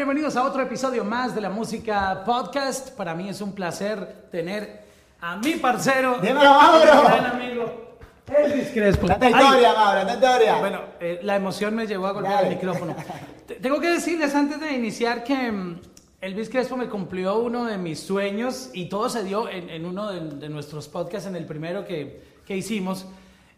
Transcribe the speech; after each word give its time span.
Bienvenidos 0.00 0.34
a 0.36 0.44
otro 0.44 0.62
episodio 0.62 1.04
más 1.04 1.34
de 1.34 1.42
la 1.42 1.50
Música 1.50 2.22
Podcast. 2.24 2.88
Para 2.96 3.14
mí 3.14 3.28
es 3.28 3.42
un 3.42 3.52
placer 3.52 4.28
tener 4.32 4.80
a 5.20 5.36
mi 5.36 5.56
parcero, 5.56 6.16
gran 6.22 7.26
amigo, 7.26 7.98
Elvis 8.26 8.68
Crespo. 8.70 9.06
Tanta 9.08 9.28
historia, 9.28 9.74
Mauro, 9.74 10.06
tanta 10.06 10.14
historia. 10.14 10.56
bueno, 10.56 10.80
eh, 11.00 11.20
la 11.22 11.36
emoción 11.36 11.74
me 11.74 11.86
llevó 11.86 12.06
a 12.06 12.12
golpear 12.12 12.44
el 12.44 12.54
micrófono. 12.54 12.96
Te- 13.46 13.56
Tengo 13.56 13.78
que 13.78 13.88
decirles 13.88 14.34
antes 14.34 14.58
de 14.58 14.72
iniciar 14.72 15.22
que 15.22 15.52
mm, 15.52 15.80
Elvis 16.22 16.48
Crespo 16.48 16.78
me 16.78 16.88
cumplió 16.88 17.38
uno 17.38 17.66
de 17.66 17.76
mis 17.76 18.00
sueños 18.00 18.70
y 18.72 18.88
todo 18.88 19.10
se 19.10 19.22
dio 19.22 19.50
en, 19.50 19.68
en 19.68 19.84
uno 19.84 20.10
de, 20.10 20.20
de 20.36 20.48
nuestros 20.48 20.88
podcasts, 20.88 21.28
en 21.28 21.36
el 21.36 21.44
primero 21.44 21.84
que, 21.84 22.22
que 22.46 22.56
hicimos. 22.56 23.04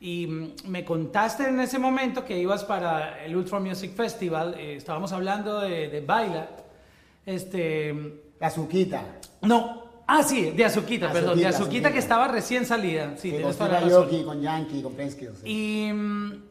Y 0.05 0.27
mm, 0.27 0.55
me 0.67 0.85
contaste 0.85 1.45
en 1.49 1.61
ese 1.61 1.79
momento 1.79 2.25
que 2.25 2.37
ibas 2.37 2.65
para 2.65 3.25
el 3.25 3.37
Ultra 3.37 3.61
Music 3.61 3.95
Festival. 3.95 4.57
eh, 4.59 4.75
estábamos 4.75 5.13
hablando 5.13 5.61
de, 5.61 5.89
de 5.89 6.01
Baila. 6.01 6.49
Este. 7.25 7.95
La 8.41 8.49
Azuquita. 8.49 9.05
No. 9.43 9.81
Ah, 10.09 10.25
sí, 10.25 10.51
de 10.51 10.65
Azuquita, 10.65 11.13
perdón. 11.13 11.39
De 11.39 11.47
Azuquita, 11.47 11.93
que 11.93 12.01
estaba 12.01 12.27
recién 12.27 12.67
salida. 12.67 13.15
Sí, 13.17 13.31
tienes 13.31 13.57
con. 13.57 13.73
Aoki, 13.73 14.25
con 14.25 14.43
Yankee, 14.43 14.83
con 14.83 14.95
Penske. 14.95 15.31
sí. 15.41 15.49
Y, 15.49 15.93
mm, 15.93 16.43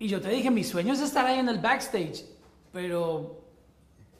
y 0.00 0.08
yo 0.08 0.20
te 0.20 0.28
dije, 0.28 0.50
mi 0.50 0.62
sueño 0.62 0.92
es 0.92 1.00
estar 1.00 1.24
ahí 1.24 1.38
en 1.38 1.48
el 1.48 1.58
backstage, 1.58 2.26
pero 2.70 3.40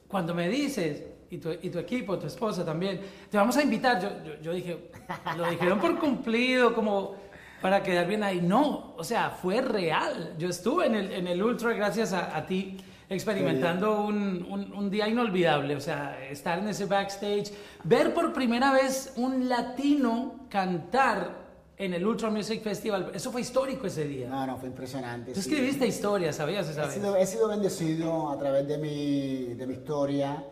cuando 0.09 0.35
me 0.35 0.49
dices, 0.49 1.03
y 1.31 1.37
tu, 1.37 1.51
y 1.51 1.69
tu 1.69 1.79
equipo, 1.79 2.19
tu 2.19 2.27
esposa 2.27 2.65
también, 2.65 3.01
te 3.31 3.37
vamos 3.37 3.57
a 3.59 3.63
invitar, 3.63 4.01
yo, 4.03 4.09
yo, 4.25 4.41
yo 4.43 4.53
dije, 4.53 4.91
lo 5.37 5.51
dijeron 5.51 5.79
por 5.79 5.99
cumplido, 5.99 6.75
como 6.75 7.15
para 7.61 7.83
quedar 7.83 8.07
bien 8.07 8.23
ahí. 8.23 8.41
No, 8.41 8.95
o 8.97 9.05
sea, 9.05 9.31
fue 9.31 9.61
real. 9.61 10.35
Yo 10.39 10.49
estuve 10.49 10.87
en 10.87 10.95
el, 10.95 11.13
en 11.13 11.27
el 11.27 11.43
Ultra 11.43 11.73
gracias 11.73 12.13
a, 12.13 12.37
a 12.37 12.47
ti 12.47 12.77
experimentando 13.09 14.03
un, 14.05 14.47
un- 14.49 14.73
un 14.73 14.89
día 14.91 15.09
inolvidable, 15.09 15.75
o 15.75 15.81
sea, 15.81 16.17
estar 16.29 16.59
en 16.61 16.69
ese 16.69 16.87
backstage, 16.87 17.53
ver 17.83 18.15
por 18.15 18.33
primera 18.33 18.73
vez 18.73 19.13
un 19.17 19.49
latino 19.49 20.47
cantar 20.49 21.41
en 21.77 21.93
el 21.95 22.07
Ultra 22.07 22.31
Music 22.31 22.63
Festival, 22.63 23.11
eso 23.15 23.33
fue 23.33 23.41
histórico 23.41 23.87
ese 23.87 24.05
día. 24.05 24.29
No, 24.29 24.47
no, 24.47 24.59
fue 24.59 24.69
impresionante. 24.69 25.33
Tú 25.33 25.41
sí. 25.41 25.49
escribiste 25.51 25.87
historias, 25.87 26.37
¿sabías 26.37 26.69
He 26.69 26.91
sido, 26.93 27.17
he 27.17 27.27
sido 27.27 27.49
bendecido 27.49 28.31
a 28.31 28.39
través 28.39 28.69
de 28.69 28.79
mi, 28.79 29.55
de 29.55 29.67
mi 29.67 29.75
historia. 29.75 30.45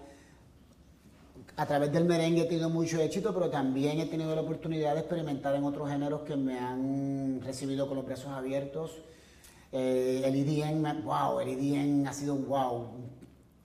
A 1.59 1.67
través 1.67 1.91
del 1.93 2.05
merengue 2.05 2.43
he 2.43 2.45
tenido 2.45 2.71
mucho 2.71 3.01
éxito, 3.01 3.35
pero 3.35 3.51
también 3.51 3.99
he 3.99 4.07
tenido 4.07 4.33
la 4.33 4.43
oportunidad 4.43 4.95
de 4.95 5.01
experimentar 5.01 5.57
en 5.57 5.65
otros 5.65 5.91
géneros 5.91 6.21
que 6.23 6.37
me 6.37 6.57
han 6.57 7.41
recibido 7.45 7.89
con 7.89 7.97
los 7.97 8.07
brazos 8.07 8.29
abiertos. 8.29 8.93
Eh, 9.73 10.23
el 10.25 10.37
EDM, 10.37 10.81
me- 10.81 11.03
wow, 11.03 11.41
el 11.41 11.49
EDM 11.49 12.07
ha 12.07 12.13
sido 12.13 12.37
wow, 12.37 12.87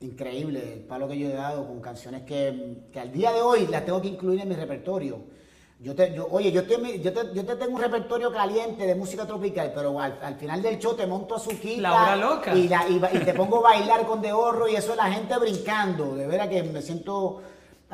increíble, 0.02 0.73
el 0.73 0.80
palo 0.80 1.08
que 1.08 1.19
yo 1.19 1.30
he 1.30 1.33
dado 1.33 1.67
con 1.67 1.80
canciones 1.81 2.23
que, 2.23 2.88
que 2.91 3.00
al 3.00 3.11
día 3.11 3.31
de 3.31 3.41
hoy 3.44 3.67
las 3.67 3.85
tengo 3.85 4.02
que 4.02 4.07
incluir 4.07 4.41
en 4.41 4.50
mi 4.50 4.55
repertorio. 4.55 5.19
Yo 5.80 5.94
te, 5.94 6.16
yo- 6.16 6.28
oye, 6.31 6.52
yo 6.52 6.66
te, 6.66 7.00
yo, 7.00 7.13
te, 7.13 7.35
yo 7.35 7.45
te 7.45 7.55
tengo 7.57 7.75
un 7.75 7.81
repertorio 7.81 8.31
caliente 8.31 8.88
de 8.88 8.95
música 8.95 9.28
tropical, 9.28 9.72
pero 9.75 10.00
al, 10.00 10.17
al 10.23 10.35
final 10.38 10.63
del 10.63 10.80
show 10.80 10.95
te 10.95 11.05
monto 11.05 11.35
a 11.35 11.39
su 11.39 11.52
La 11.52 12.16
loca. 12.16 12.55
Y, 12.89 13.00
la- 13.00 13.13
y 13.13 13.19
te 13.19 13.33
pongo 13.35 13.57
a 13.59 13.69
bailar 13.73 14.03
con 14.07 14.19
Dehorro 14.19 14.67
y 14.67 14.75
eso 14.78 14.95
la 14.95 15.11
gente 15.11 15.38
brincando. 15.38 16.16
De 16.16 16.25
veras 16.25 16.47
que 16.47 16.63
me 16.63 16.81
siento 16.81 17.41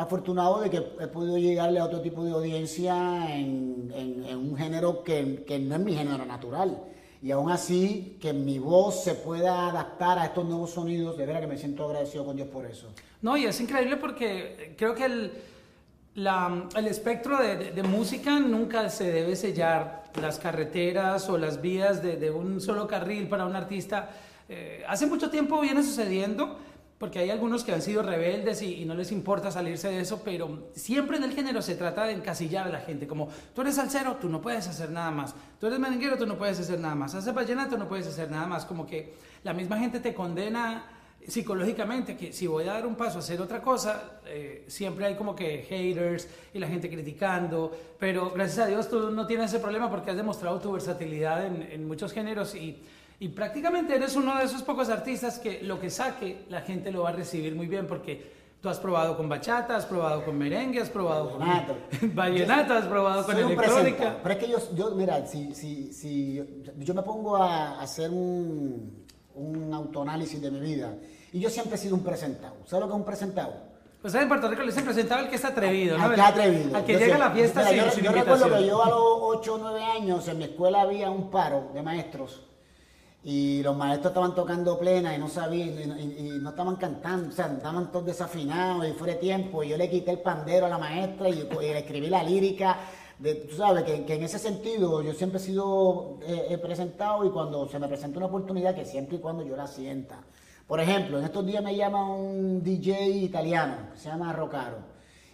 afortunado 0.01 0.61
de 0.61 0.69
que 0.69 0.77
he 0.77 1.07
podido 1.07 1.37
llegarle 1.37 1.79
a 1.79 1.85
otro 1.85 2.01
tipo 2.01 2.23
de 2.23 2.31
audiencia 2.31 3.35
en, 3.35 3.91
en- 3.95 4.25
en 4.25 4.37
un 4.37 4.55
género 4.57 5.03
que, 5.03 5.43
que 5.45 5.59
no 5.59 5.75
es 5.75 5.81
mi 5.81 5.93
género 5.93 6.25
natural. 6.25 6.77
Y 7.21 7.31
aún 7.31 7.51
así, 7.51 8.17
que 8.21 8.31
mi 8.31 8.59
voz 8.59 9.03
se 9.03 9.13
pueda 9.13 9.67
adaptar 9.67 10.17
a 10.19 10.25
estos 10.25 10.45
nuevos 10.45 10.69
sonidos, 10.71 11.17
de 11.17 11.25
veras 11.25 11.41
que 11.41 11.47
me 11.47 11.57
siento 11.57 11.85
agradecido 11.85 12.25
con 12.25 12.35
Dios 12.37 12.47
por 12.47 12.65
eso. 12.65 12.87
No, 13.21 13.35
y 13.35 13.45
es 13.45 13.59
increíble 13.59 13.97
porque 13.97 14.73
creo 14.77 14.95
que 14.95 15.03
el, 15.05 15.31
la- 16.15 16.67
el 16.75 16.87
espectro 16.87 17.37
de, 17.37 17.57
de- 17.57 17.71
de 17.71 17.83
música 17.83 18.39
nunca 18.39 18.89
se 18.89 19.11
debe 19.11 19.35
sellar. 19.35 19.99
Las 20.21 20.39
carreteras 20.39 21.29
o 21.29 21.37
las 21.37 21.61
vías 21.61 22.01
de, 22.01 22.15
de 22.17 22.31
un 22.31 22.59
solo 22.61 22.87
carril 22.87 23.27
para 23.27 23.45
un 23.45 23.55
artista. 23.55 24.09
eh, 24.47 24.83
hace 24.87 25.05
mucho 25.05 25.29
tiempo 25.29 25.59
viene 25.61 25.83
sucediendo 25.83 26.57
porque 26.99 27.19
hay 27.19 27.29
algunos 27.29 27.63
que 27.63 27.71
han 27.71 27.81
sido 27.81 28.03
rebeldes 28.03 28.61
y, 28.61 28.81
y 28.81 28.85
no 28.85 28.93
les 28.93 29.11
importa 29.13 29.49
salirse 29.49 29.89
de 29.89 30.01
eso, 30.01 30.21
pero 30.23 30.69
siempre 30.75 31.17
en 31.17 31.23
el 31.23 31.33
género 31.33 31.61
se 31.61 31.75
trata 31.75 32.03
de 32.03 32.11
encasillar 32.11 32.67
a 32.67 32.69
la 32.69 32.81
gente, 32.81 33.07
como 33.07 33.29
tú 33.55 33.61
eres 33.61 33.75
salsero, 33.75 34.17
tú 34.17 34.27
no 34.27 34.41
puedes 34.41 34.67
hacer 34.67 34.91
nada 34.91 35.09
más, 35.09 35.33
tú 35.59 35.67
eres 35.67 35.79
merenguero, 35.79 36.17
tú 36.17 36.27
no 36.27 36.37
puedes 36.37 36.59
hacer 36.59 36.77
nada 36.77 36.95
más, 36.95 37.15
haces 37.15 37.33
vallenato, 37.33 37.77
no 37.77 37.87
puedes 37.87 38.05
hacer 38.05 38.29
nada 38.29 38.45
más, 38.45 38.65
como 38.65 38.85
que 38.85 39.13
la 39.43 39.53
misma 39.53 39.79
gente 39.79 40.01
te 40.01 40.13
condena 40.13 40.85
psicológicamente 41.25 42.17
que 42.17 42.33
si 42.33 42.47
voy 42.47 42.63
a 42.67 42.73
dar 42.73 42.85
un 42.85 42.95
paso 42.95 43.17
a 43.17 43.19
hacer 43.19 43.39
otra 43.41 43.61
cosa, 43.61 44.19
eh, 44.25 44.65
siempre 44.67 45.05
hay 45.05 45.15
como 45.15 45.35
que 45.35 45.65
haters 45.69 46.27
y 46.53 46.59
la 46.59 46.67
gente 46.67 46.89
criticando, 46.89 47.71
pero 47.97 48.31
gracias 48.31 48.65
a 48.65 48.67
Dios 48.67 48.89
tú 48.89 49.09
no 49.11 49.25
tienes 49.25 49.53
ese 49.53 49.59
problema 49.59 49.89
porque 49.89 50.11
has 50.11 50.17
demostrado 50.17 50.59
tu 50.59 50.73
versatilidad 50.73 51.45
en, 51.45 51.61
en 51.61 51.87
muchos 51.87 52.11
géneros 52.11 52.55
y, 52.55 52.83
y 53.19 53.27
prácticamente 53.29 53.95
eres 53.95 54.15
uno 54.15 54.37
de 54.37 54.45
esos 54.45 54.63
pocos 54.63 54.89
artistas 54.89 55.39
que 55.39 55.61
lo 55.61 55.79
que 55.79 55.89
saque 55.89 56.45
la 56.49 56.61
gente 56.61 56.89
lo 56.89 57.03
va 57.03 57.09
a 57.09 57.13
recibir 57.13 57.53
muy 57.53 57.67
bien 57.67 57.85
porque 57.85 58.39
tú 58.61 58.69
has 58.69 58.79
probado 58.79 59.17
con 59.17 59.27
bachata, 59.27 59.75
has 59.75 59.85
probado 59.85 60.23
con 60.23 60.37
merengue, 60.37 60.81
has 60.81 60.89
probado 60.89 61.37
Vallenato. 61.37 61.75
con 61.99 62.15
vallenato, 62.15 62.73
has 62.73 62.85
probado 62.85 63.25
con 63.25 63.37
electrónica. 63.37 64.19
Pero 64.23 64.33
es 64.33 64.39
que 64.39 64.49
yo, 64.49 64.57
yo 64.75 64.91
mira, 64.95 65.25
si, 65.25 65.53
si, 65.53 65.91
si 65.91 66.41
yo 66.77 66.93
me 66.93 67.01
pongo 67.01 67.35
a 67.35 67.81
hacer 67.81 68.09
un, 68.09 69.05
un 69.35 69.73
autoanálisis 69.73 70.41
de 70.41 70.51
mi 70.51 70.59
vida, 70.61 70.95
y 71.31 71.39
yo 71.39 71.49
siempre 71.49 71.75
he 71.75 71.77
sido 71.77 71.95
un 71.95 72.03
presentado. 72.03 72.55
¿Sabes 72.65 72.81
lo 72.81 72.87
que 72.87 72.93
es 72.93 72.99
un 72.99 73.05
presentado? 73.05 73.53
Pues 74.01 74.15
en 74.15 74.29
Puerto 74.29 74.49
Rico 74.49 74.61
le 74.61 74.67
dicen 74.67 74.85
presentado 74.85 75.21
al 75.21 75.29
que 75.29 75.35
está 75.35 75.49
atrevido, 75.49 75.97
¿no? 75.97 76.05
Al 76.05 76.15
que 76.15 76.21
atrevido. 76.21 76.77
Al 76.77 76.85
que 76.85 76.93
Yo 76.93 76.99
llega 76.99 77.15
a 77.15 77.19
la 77.19 77.31
fiesta 77.31 77.59
Mira, 77.69 77.69
sin, 77.69 77.83
yo, 77.83 77.91
sin 77.91 78.03
yo 78.05 78.11
recuerdo 78.13 78.49
que 78.49 78.65
yo 78.65 78.83
a 78.83 78.89
los 78.89 78.99
8 79.01 79.53
o 79.53 79.57
9 79.57 79.83
años 79.83 80.27
en 80.29 80.37
mi 80.37 80.45
escuela 80.45 80.81
había 80.81 81.09
un 81.09 81.29
paro 81.29 81.69
de 81.73 81.81
maestros 81.81 82.48
y 83.23 83.61
los 83.63 83.75
maestros 83.75 84.11
estaban 84.11 84.33
tocando 84.33 84.79
plena 84.79 85.13
y 85.13 85.19
no 85.19 85.27
sabían, 85.27 85.99
y, 85.99 86.39
no 86.39 86.49
estaban 86.49 86.77
cantando, 86.77 87.29
o 87.29 87.31
sea, 87.31 87.47
estaban 87.47 87.91
todos 87.91 88.05
desafinados 88.05 88.87
y 88.87 88.93
fuera 88.93 89.13
de 89.13 89.19
tiempo. 89.19 89.63
Y 89.63 89.69
yo 89.69 89.77
le 89.77 89.89
quité 89.89 90.11
el 90.11 90.19
pandero 90.19 90.65
a 90.65 90.69
la 90.69 90.77
maestra 90.77 91.29
y, 91.29 91.35
le 91.35 91.79
escribí 91.79 92.07
la 92.07 92.23
lírica. 92.23 92.77
Tú 93.21 93.55
sabes 93.55 93.83
que, 93.83 94.13
en 94.13 94.23
ese 94.23 94.39
sentido 94.39 95.01
yo 95.01 95.13
siempre 95.13 95.39
he 95.39 95.43
sido 95.43 96.19
eh, 96.21 96.57
presentado 96.61 97.25
y 97.25 97.29
cuando 97.29 97.67
se 97.67 97.77
me 97.77 97.89
presenta 97.89 98.17
una 98.17 98.27
oportunidad, 98.27 98.73
que 98.73 98.85
siempre 98.85 99.17
y 99.17 99.19
cuando 99.19 99.43
yo 99.43 99.57
la 99.57 99.67
sienta. 99.67 100.23
Por 100.65 100.79
ejemplo, 100.79 101.19
en 101.19 101.25
estos 101.25 101.45
días 101.45 101.63
me 101.63 101.75
llama 101.75 102.13
un 102.13 102.63
DJ 102.63 103.09
italiano 103.09 103.89
que 103.91 103.99
se 103.99 104.07
llama 104.07 104.31
Rocaro 104.31 104.77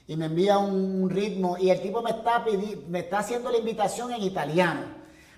y 0.07 0.15
me 0.15 0.25
envía 0.25 0.57
un 0.57 1.09
ritmo 1.09 1.57
y 1.57 1.69
el 1.69 1.81
tipo 1.81 2.01
me 2.01 2.11
está, 2.11 2.43
me 2.87 2.99
está 2.99 3.19
haciendo 3.19 3.51
la 3.51 3.57
invitación 3.57 4.11
en 4.11 4.23
italiano. 4.23 4.81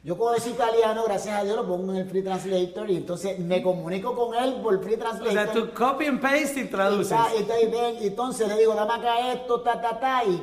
Yo 0.07 0.34
ese 0.34 0.51
italiano, 0.51 1.03
gracias 1.03 1.38
a 1.38 1.44
Dios, 1.44 1.57
lo 1.57 1.68
pongo 1.68 1.91
en 1.91 1.97
el 1.97 2.09
Free 2.09 2.22
Translator 2.23 2.90
y 2.90 2.95
entonces 2.95 3.38
me 3.40 3.62
comunico 3.62 4.16
con 4.16 4.34
él 4.35 4.62
por 4.63 4.81
Free 4.81 4.94
O 4.95 5.00
Translator. 5.00 5.34
sea, 5.34 5.51
tú 5.51 5.73
copy 5.73 6.06
and 6.06 6.22
paste 6.22 6.62
y 6.62 6.66
traduces. 6.69 7.18
y 7.38 7.44
ta- 7.44 7.59
y 7.59 8.03
y 8.06 8.07
entonces 8.07 8.47
le 8.47 8.56
digo, 8.57 8.73
dame 8.73 8.94
acá 8.94 9.34
esto, 9.34 9.59
ta, 9.59 9.81
ta, 9.81 10.00
ta, 10.00 10.23
y 10.23 10.41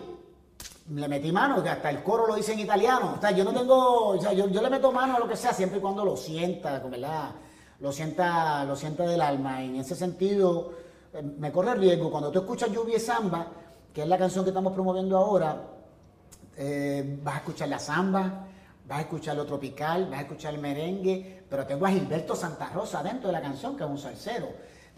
le 0.91 1.09
metí 1.09 1.33
mano, 1.33 1.63
que 1.63 1.71
hasta 1.71 1.89
el 1.89 2.03
coro 2.03 2.27
lo 2.27 2.35
dice 2.35 2.53
en 2.53 2.59
italiano. 2.61 3.15
O 3.17 3.21
sea, 3.23 3.31
yo 3.31 3.43
no 3.43 3.55
tengo, 3.55 4.09
o 4.09 4.21
sea, 4.21 4.35
yo, 4.35 4.49
yo 4.49 4.61
le 4.61 4.69
meto 4.69 4.93
mano 4.93 5.17
a 5.17 5.19
lo 5.19 5.27
que 5.27 5.35
sea, 5.35 5.55
siempre 5.55 5.79
y 5.79 5.81
cuando 5.81 6.05
lo 6.05 6.15
sienta, 6.15 6.79
¿verdad? 6.81 7.31
Lo 7.81 7.91
sienta, 7.91 8.67
lo 8.67 8.77
sienta 8.77 9.05
del 9.05 9.23
alma. 9.23 9.63
Y 9.63 9.71
en 9.71 9.77
ese 9.77 9.95
sentido, 9.95 10.73
eh, 11.15 11.23
me 11.23 11.51
corre 11.51 11.75
riesgo. 11.77 12.11
Cuando 12.11 12.31
tú 12.31 12.41
escuchas 12.41 12.71
Lluvia 12.71 12.99
y 12.99 13.01
Samba, 13.01 13.47
que 13.95 14.03
es 14.03 14.09
la 14.09 14.19
canción 14.19 14.45
que 14.45 14.51
estamos 14.51 14.75
promoviendo 14.75 15.17
ahora, 15.17 15.57
eh, 16.59 17.19
vas 17.23 17.37
a 17.37 17.39
escuchar 17.39 17.69
la 17.71 17.79
samba, 17.79 18.49
vas 18.87 18.99
a 18.99 19.03
escuchar 19.03 19.37
lo 19.37 19.47
tropical, 19.47 20.07
vas 20.11 20.19
a 20.19 20.23
escuchar 20.23 20.55
el 20.55 20.61
merengue, 20.61 21.43
pero 21.49 21.67
tengo 21.67 21.87
a 21.87 21.91
Gilberto 21.91 22.35
Santa 22.37 22.69
Rosa 22.71 23.03
dentro 23.03 23.29
de 23.29 23.33
la 23.33 23.41
canción, 23.43 23.77
que 23.77 23.85
es 23.85 23.89
un 23.91 23.99
salsero. 23.99 24.49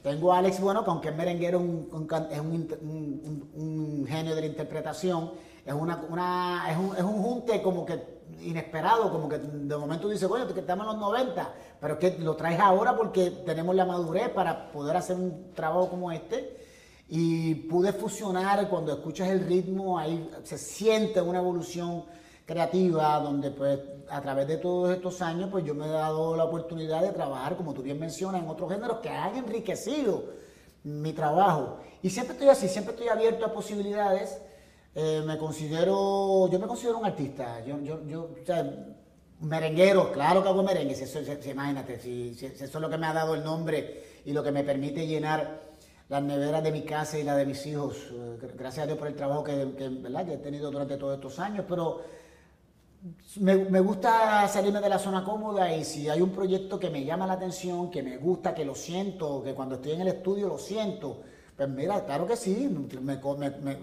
Tengo 0.02 0.32
a 0.32 0.38
Alex 0.38 0.60
Bueno, 0.60 0.84
que 0.84 0.90
aunque 0.90 1.08
es 1.08 1.16
merenguero, 1.16 1.58
un- 1.58 1.88
es 2.30 2.40
un, 2.40 4.06
genio 4.08 4.34
de 4.34 4.40
la 4.40 4.46
interpretación, 4.46 5.32
es, 5.64 5.74
una, 5.74 5.96
una- 6.08 6.66
es, 6.70 6.76
un, 6.76 6.96
es 6.96 7.02
un 7.02 7.22
junte 7.22 7.62
como 7.62 7.84
que 7.84 8.16
inesperado, 8.42 9.10
como 9.10 9.28
que 9.28 9.38
de 9.38 9.76
momento 9.76 10.08
dices, 10.08 10.28
bueno, 10.28 10.46
que 10.52 10.60
estamos 10.60 10.84
en 10.86 10.92
los 10.92 11.00
90, 11.00 11.52
pero 11.80 11.94
es 11.94 12.00
que 12.00 12.18
lo 12.22 12.36
traes 12.36 12.60
ahora 12.60 12.96
porque 12.96 13.30
tenemos 13.30 13.74
la 13.74 13.84
madurez 13.84 14.28
para 14.30 14.70
poder 14.70 14.96
hacer 14.96 15.16
un 15.16 15.52
trabajo 15.54 15.88
como 15.90 16.10
este 16.12 16.56
y 17.08 17.54
pude 17.54 17.92
fusionar 17.92 18.68
cuando 18.68 18.92
escuchas 18.92 19.28
el 19.28 19.46
ritmo, 19.46 19.98
ahí 19.98 20.28
se 20.42 20.58
siente 20.58 21.20
una 21.20 21.38
evolución 21.38 22.04
creativa 22.46 23.18
donde 23.18 23.50
pues 23.50 23.80
a 24.08 24.20
través 24.22 24.46
de 24.46 24.56
todos 24.56 24.94
estos 24.94 25.20
años 25.20 25.48
pues 25.50 25.64
yo 25.64 25.74
me 25.74 25.86
he 25.86 25.90
dado 25.90 26.36
la 26.36 26.44
oportunidad 26.44 27.02
de 27.02 27.10
trabajar, 27.10 27.56
como 27.56 27.74
tú 27.74 27.82
bien 27.82 27.98
mencionas, 27.98 28.42
en 28.42 28.48
otros 28.48 28.70
géneros 28.70 28.98
que 29.00 29.10
han 29.10 29.36
enriquecido 29.36 30.24
mi 30.84 31.12
trabajo. 31.12 31.78
Y 32.02 32.10
siempre 32.10 32.34
estoy 32.34 32.48
así, 32.48 32.68
siempre 32.68 32.94
estoy 32.94 33.08
abierto 33.08 33.44
a 33.44 33.52
posibilidades. 33.52 34.40
Eh, 34.94 35.22
me 35.26 35.36
considero, 35.36 36.48
yo 36.48 36.58
me 36.58 36.66
considero 36.68 36.98
un 36.98 37.04
artista. 37.04 37.62
Yo, 37.64 37.80
yo, 37.80 38.06
yo, 38.06 38.30
merenguero, 39.40 40.12
claro 40.12 40.42
que 40.42 40.48
hago 40.48 40.62
merengue, 40.62 40.94
si 40.94 41.04
eso, 41.04 41.20
imagínate, 41.50 41.98
si, 42.00 42.30
eso 42.40 42.64
es 42.64 42.74
lo 42.74 42.88
que 42.88 42.96
me 42.96 43.06
ha 43.06 43.12
dado 43.12 43.34
el 43.34 43.44
nombre 43.44 44.04
y 44.24 44.32
lo 44.32 44.42
que 44.42 44.50
me 44.50 44.64
permite 44.64 45.06
llenar 45.06 45.60
las 46.08 46.22
neveras 46.22 46.62
de 46.62 46.72
mi 46.72 46.82
casa 46.82 47.18
y 47.18 47.24
la 47.24 47.36
de 47.36 47.44
mis 47.44 47.66
hijos. 47.66 47.96
Eh, 48.12 48.38
Gracias 48.56 48.84
a 48.84 48.86
Dios 48.86 48.96
por 48.96 49.08
el 49.08 49.16
trabajo 49.16 49.42
que, 49.42 49.74
que, 49.76 49.88
¿verdad? 49.88 50.30
he 50.30 50.36
tenido 50.38 50.70
durante 50.70 50.96
todos 50.96 51.16
estos 51.16 51.38
años, 51.40 51.66
pero 51.68 52.02
me, 53.40 53.56
me 53.56 53.80
gusta 53.80 54.46
salirme 54.48 54.80
de 54.80 54.88
la 54.88 54.98
zona 54.98 55.22
cómoda 55.24 55.72
y 55.74 55.84
si 55.84 56.08
hay 56.08 56.20
un 56.20 56.30
proyecto 56.30 56.78
que 56.78 56.90
me 56.90 57.04
llama 57.04 57.26
la 57.26 57.34
atención, 57.34 57.90
que 57.90 58.02
me 58.02 58.16
gusta, 58.16 58.54
que 58.54 58.64
lo 58.64 58.74
siento, 58.74 59.42
que 59.42 59.54
cuando 59.54 59.76
estoy 59.76 59.92
en 59.92 60.00
el 60.02 60.08
estudio 60.08 60.48
lo 60.48 60.58
siento, 60.58 61.20
pues 61.56 61.68
mira, 61.68 62.04
claro 62.04 62.26
que 62.26 62.36
sí, 62.36 62.68
me, 63.00 63.18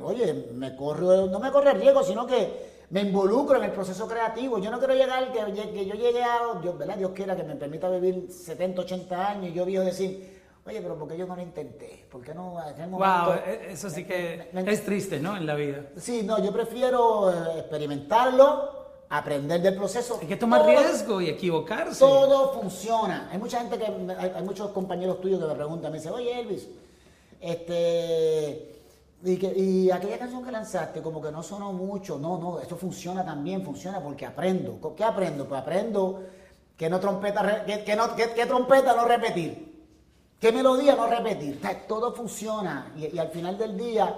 oye, 0.03 0.47
me 0.53 0.75
corro, 0.75 1.27
no 1.27 1.39
me 1.39 1.51
corre 1.51 1.73
riesgo, 1.73 2.03
sino 2.03 2.25
que 2.27 2.73
me 2.89 3.01
involucro 3.01 3.57
en 3.57 3.63
el 3.63 3.71
proceso 3.71 4.07
creativo. 4.07 4.59
Yo 4.59 4.69
no 4.69 4.77
quiero 4.77 4.93
llegar, 4.93 5.31
que, 5.31 5.39
que 5.71 5.85
yo 5.85 5.95
llegue 5.95 6.21
a, 6.23 6.59
Dios, 6.61 6.77
¿verdad? 6.77 6.97
Dios 6.97 7.11
quiera 7.15 7.35
que 7.35 7.43
me 7.43 7.55
permita 7.55 7.89
vivir 7.89 8.27
70, 8.29 8.81
80 8.81 9.27
años 9.29 9.47
y 9.49 9.53
yo 9.53 9.65
viejo 9.65 9.83
decir, 9.83 10.41
oye, 10.65 10.79
pero 10.81 10.97
¿por 10.99 11.07
qué 11.07 11.17
yo 11.17 11.25
no 11.25 11.35
lo 11.35 11.41
intenté? 11.41 12.05
¿Por 12.11 12.21
qué 12.21 12.35
no? 12.35 12.57
En 12.77 12.91
momento- 12.91 12.97
Wow, 13.25 13.33
e- 13.47 13.71
eso 13.71 13.89
sí 13.89 14.03
que 14.05 14.49
Me- 14.53 14.61
me- 14.63 14.71
es 14.71 14.83
triste, 14.85 15.19
¿no? 15.19 15.35
En 15.35 15.47
la 15.47 15.55
vida. 15.55 15.85
Sí, 15.97 16.21
no, 16.23 16.43
yo 16.43 16.51
prefiero 16.53 17.31
eh, 17.31 17.59
experimentarlo, 17.59 18.82
aprender 19.17 19.61
del 19.61 19.75
proceso. 19.75 20.17
Hay 20.21 20.27
que 20.27 20.35
tomar 20.37 20.61
Todo- 20.61 20.69
riesgo 20.71 21.21
y 21.21 21.29
equivocarse. 21.29 21.99
Todo 21.99 22.53
funciona. 22.59 23.29
Hay 23.31 23.37
mucha 23.37 23.59
gente 23.59 23.77
que, 23.77 23.85
hay, 23.85 24.31
hay 24.35 24.43
muchos 24.43 24.71
compañeros 24.71 25.21
tuyos 25.21 25.39
que 25.39 25.47
me 25.47 25.55
preguntan, 25.55 25.91
me 25.91 25.97
dicen, 25.99 26.13
oye 26.13 26.39
Elvis, 26.39 26.67
este, 27.41 28.75
y, 29.23 29.37
que, 29.37 29.53
y 29.55 29.91
aquella 29.91 30.17
canción 30.17 30.43
que 30.43 30.51
lanzaste 30.51 31.01
como 31.01 31.21
que 31.21 31.31
no 31.31 31.43
sonó 31.43 31.71
mucho. 31.73 32.17
No, 32.17 32.37
no, 32.37 32.59
esto 32.59 32.75
funciona 32.75 33.23
también, 33.23 33.63
funciona 33.63 33.99
porque 34.01 34.25
aprendo. 34.25 34.77
¿Co- 34.81 34.95
¿Qué 34.95 35.03
aprendo? 35.03 35.47
Pues 35.47 35.61
aprendo 35.61 36.21
que 36.77 36.89
no 36.89 36.99
trompeta, 36.99 37.63
que, 37.65 37.83
que 37.83 37.95
no, 37.95 38.15
que, 38.15 38.31
que 38.33 38.45
trompeta 38.45 38.95
no 38.95 39.05
repetir. 39.05 39.71
¿Qué 40.39 40.51
melodía 40.51 40.95
no 40.95 41.07
repetir? 41.07 41.61
Todo 41.87 42.13
funciona 42.13 42.91
y, 42.97 43.15
y 43.15 43.19
al 43.19 43.29
final 43.29 43.57
del 43.57 43.77
día, 43.77 44.13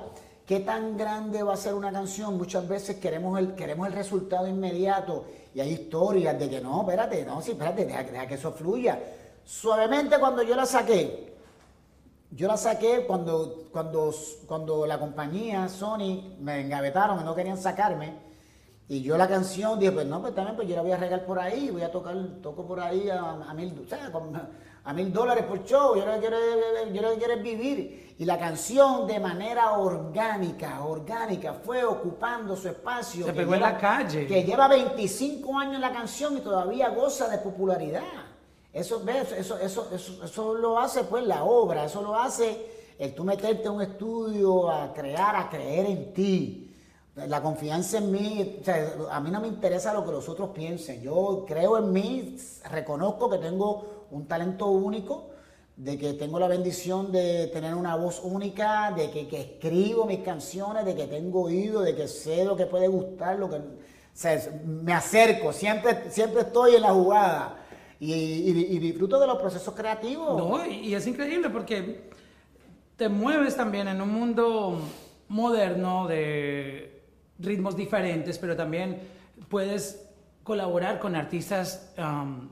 ¿qué 0.45 0.59
tan 0.59 0.97
grande 0.97 1.44
va 1.44 1.53
a 1.53 1.57
ser 1.57 1.74
una 1.74 1.92
canción? 1.92 2.38
Muchas 2.38 2.68
veces 2.68 2.97
queremos 2.97 3.38
el, 3.39 3.56
queremos 3.56 3.88
el 3.88 3.94
resultado 3.94 4.47
inmediato 4.47 5.25
y 5.53 5.59
hay 5.59 5.71
historias 5.71 6.38
de 6.38 6.50
que 6.50 6.62
no, 6.62 6.81
espérate, 6.81 7.25
no, 7.25 7.42
sí, 7.42 7.51
espérate, 7.51 7.86
deja, 7.86 8.27
que 8.27 8.36
eso 8.36 8.51
fluya. 8.51 9.00
Suavemente 9.44 10.19
cuando 10.19 10.44
yo 10.44 10.56
la 10.56 10.65
saqué, 10.65 11.33
yo 12.31 12.47
la 12.47 12.57
saqué 12.57 13.06
cuando, 13.07 13.68
cuando, 13.71 14.13
cuando 14.45 14.86
la 14.86 15.00
compañía 15.00 15.69
Sony 15.69 16.36
me 16.39 16.62
engavetaron 16.62 17.21
y 17.21 17.24
no 17.24 17.36
querían 17.36 17.57
sacarme. 17.57 18.25
Y 18.88 19.01
yo 19.01 19.18
la 19.18 19.27
canción 19.27 19.80
dije, 19.80 19.91
pues 19.91 20.06
no, 20.06 20.21
pues 20.21 20.36
también 20.36 20.56
pues 20.56 20.68
yo 20.68 20.75
la 20.75 20.83
voy 20.83 20.91
a 20.91 20.98
regar 20.98 21.25
por 21.25 21.39
ahí, 21.39 21.71
voy 21.71 21.81
a 21.81 21.91
tocar, 21.91 22.15
toco 22.44 22.68
por 22.68 22.80
ahí 22.80 23.09
a, 23.09 23.51
mil, 23.56 23.74
a 24.83 24.94
mil 24.94 25.12
dólares 25.12 25.45
por 25.45 25.63
show, 25.65 25.95
yo 25.95 26.06
lo 26.06 26.19
quiero, 26.19 26.38
yo 26.94 27.01
lo 27.01 27.12
que 27.12 27.18
quiero 27.18 27.33
es 27.33 27.41
vivir. 27.41 28.04
Y 28.17 28.23
la 28.23 28.39
canción 28.39 29.07
de 29.07 29.19
manera 29.19 29.73
orgánica, 29.73 30.85
orgánica, 30.85 31.53
fue 31.53 31.83
ocupando 31.83 32.56
su 32.56 32.69
espacio. 32.69 33.25
Se 33.25 33.31
que 33.31 33.38
pegó 33.38 33.56
en 33.56 33.62
la 33.62 33.77
calle. 33.77 34.25
Que 34.25 34.44
lleva 34.44 34.69
25 34.69 35.57
años 35.59 35.81
la 35.81 35.91
canción 35.91 36.38
y 36.38 36.39
todavía 36.41 36.89
goza 36.89 37.27
de 37.27 37.39
popularidad. 37.39 38.03
Eso. 38.71 39.03
Eso, 39.07 39.59
eso, 39.59 39.89
eso, 39.91 40.23
eso 40.23 40.53
lo 40.56 40.79
hace 40.79 41.03
pues 41.03 41.25
la 41.25 41.44
obra, 41.44 41.85
eso 41.85 42.01
lo 42.01 42.15
hace 42.15 42.75
el 42.97 43.13
tú 43.13 43.23
meterte 43.23 43.63
en 43.65 43.71
un 43.71 43.81
estudio 43.81 44.69
a 44.69 44.94
crear, 44.94 45.35
a 45.35 45.50
creer 45.50 45.85
en 45.85 46.13
ti. 46.13 46.62
La 47.15 47.41
confianza 47.41 47.97
en 47.97 48.12
mí, 48.12 48.57
o 48.62 48.63
sea, 48.63 48.94
a 49.12 49.19
mí 49.21 49.31
no 49.31 49.39
me 49.39 49.47
interesa 49.47 49.94
lo 49.94 50.06
que 50.06 50.12
los 50.12 50.27
otros 50.27 50.50
piensen. 50.50 51.01
Yo 51.01 51.45
creo 51.47 51.77
en 51.77 51.91
mí, 51.91 52.38
reconozco 52.69 53.29
que 53.29 53.38
tengo 53.38 54.07
un 54.12 54.27
talento 54.27 54.67
único, 54.67 55.29
de 55.77 55.98
que 55.98 56.13
tengo 56.13 56.39
la 56.39 56.48
bendición 56.48 57.12
de 57.12 57.48
tener 57.48 57.75
una 57.75 57.95
voz 57.95 58.22
única, 58.24 58.94
de 58.95 59.12
que, 59.12 59.27
escribo 59.39 60.06
mis 60.06 60.19
canciones, 60.19 60.86
de 60.86 60.95
que 60.95 61.07
tengo 61.07 61.44
oído, 61.44 61.81
de 61.81 61.95
que 61.95 62.07
sé 62.07 62.45
lo 62.45 62.56
que 62.56 62.66
puede 62.66 62.88
gustar, 62.88 63.38
lo 63.38 63.50
que, 63.50 63.60
me 64.66 64.94
acerco, 64.94 65.51
siempre, 65.51 66.10
siempre 66.10 66.42
estoy 66.42 66.75
en 66.75 66.83
la 66.83 66.94
jugada 66.94 67.66
y, 68.00 68.80
disfruto 68.80 69.19
de 69.19 69.27
los 69.27 69.38
procesos 69.38 69.74
creativos. 69.74 70.38
No, 70.38 70.66
y, 70.66 70.94
es 70.94 71.06
increíble 71.07 71.50
porque 71.50 72.10
te 72.95 73.10
mueves 73.10 73.57
también 73.57 73.89
en 73.89 74.01
un 74.01 74.10
mundo 74.10 74.80
moderno 75.27 76.07
de 76.07 77.04
ritmos 77.39 77.75
diferentes, 77.75 78.38
pero 78.38 78.56
también 78.56 79.01
puedes 79.50 80.07
colaborar 80.44 81.00
con 81.00 81.16
artistas, 81.18 81.92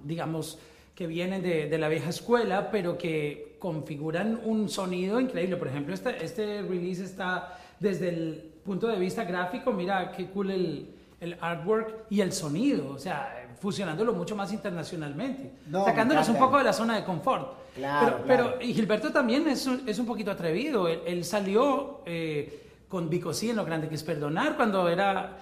digamos, 0.04 0.60
que 0.96 1.08
vienen 1.08 1.42
de, 1.42 1.68
de 1.68 1.78
la 1.78 1.90
vieja 1.90 2.10
escuela, 2.10 2.70
pero 2.72 2.98
que 2.98 3.56
configuran 3.60 4.40
un 4.44 4.70
sonido 4.70 5.20
increíble. 5.20 5.58
Por 5.58 5.68
ejemplo, 5.68 5.94
este, 5.94 6.24
este 6.24 6.62
release 6.62 7.04
está 7.04 7.58
desde 7.80 8.10
el 8.10 8.52
punto 8.64 8.88
de 8.88 8.98
vista 9.00 9.24
gráfico, 9.24 9.72
mira 9.72 10.12
qué 10.12 10.28
cool 10.28 10.52
el, 10.52 10.90
el 11.20 11.38
artwork 11.42 12.06
y 12.10 12.22
el 12.22 12.32
sonido, 12.32 12.92
o 12.92 13.00
sea, 13.00 13.56
fusionándolo 13.60 14.14
mucho 14.14 14.36
más 14.36 14.52
internacionalmente, 14.54 15.52
No, 15.68 15.86
sacándonos 15.86 16.28
un 16.30 16.38
poco 16.38 16.58
de 16.58 16.66
la 16.66 16.74
zona 16.74 16.96
de 16.96 17.04
confort. 17.04 17.64
Claro, 17.76 18.20
pero, 18.28 18.44
claro. 18.44 18.56
pero 18.60 18.62
y 18.62 18.74
Gilberto 18.74 19.12
también 19.12 19.48
es 19.48 19.66
un, 19.66 19.88
es 19.88 19.98
un 19.98 20.06
poquito 20.06 20.30
atrevido. 20.32 20.88
Él, 20.88 21.00
él 21.08 21.26
salió 21.26 22.02
eh, 22.06 22.68
con 22.88 23.10
Vico 23.10 23.34
sí 23.34 23.50
en 23.50 23.56
Lo 23.56 23.66
Grande 23.66 23.90
que 23.90 23.96
es 23.96 24.04
Perdonar 24.04 24.56
cuando 24.56 24.88
era 24.88 25.38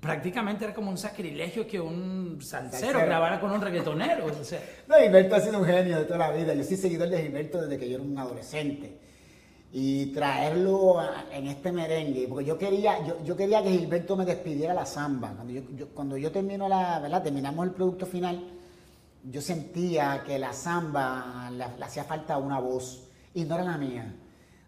prácticamente 0.00 0.64
era 0.64 0.74
como 0.74 0.90
un 0.90 0.98
sacrilegio 0.98 1.66
que 1.66 1.80
un 1.80 2.38
salsero, 2.40 3.00
grabara 3.00 3.40
con 3.40 3.50
un 3.50 3.60
reggaetonero. 3.60 4.26
O 4.26 4.44
sea, 4.44 4.60
No, 4.88 4.96
Gilberto 4.96 5.34
ha 5.36 5.40
sido 5.40 5.58
un 5.58 5.64
genio 5.64 5.98
de 5.98 6.04
toda 6.04 6.18
la 6.18 6.30
vida. 6.32 6.54
Yo 6.54 6.64
soy 6.64 6.76
seguidor 6.76 7.08
de 7.08 7.22
Gilberto 7.22 7.60
desde 7.62 7.78
que 7.78 7.88
yo 7.88 7.96
era 7.96 8.04
un 8.04 8.18
adolescente. 8.18 8.98
Y 9.72 10.06
traerlo 10.12 11.00
a- 11.00 11.24
en 11.32 11.48
este 11.48 11.72
merengue, 11.72 12.28
porque 12.28 12.44
yo 12.44 12.56
quería, 12.56 13.04
yo, 13.04 13.24
yo 13.24 13.36
quería 13.36 13.60
que 13.62 13.70
Gilberto 13.70 14.16
me 14.16 14.24
despidiera 14.24 14.72
la 14.72 14.86
samba. 14.86 15.32
Cuando 15.34 15.52
yo, 15.52 15.62
yo- 15.76 15.88
cuando 15.88 16.16
yo 16.16 16.30
termino 16.30 16.68
la, 16.68 17.00
¿verdad? 17.00 17.22
Terminamos 17.22 17.66
el 17.66 17.72
producto 17.72 18.06
final, 18.06 18.40
yo 19.24 19.40
sentía 19.40 20.22
que 20.24 20.38
la 20.38 20.52
samba 20.52 21.50
le, 21.50 21.64
le 21.78 21.84
hacía 21.84 22.04
falta 22.04 22.36
una 22.38 22.60
voz 22.60 23.08
y 23.34 23.44
no 23.44 23.56
era 23.56 23.64
la 23.64 23.76
mía. 23.78 24.14